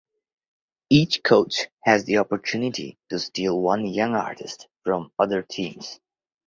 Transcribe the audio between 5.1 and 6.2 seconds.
other teams.